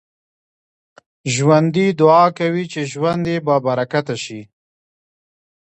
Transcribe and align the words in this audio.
ژوندي 1.33 1.87
دعا 2.01 2.25
کوي 2.39 2.63
چې 2.71 2.81
ژوند 2.91 3.25
يې 3.31 3.37
بابرکته 3.47 4.15
شي 4.23 4.41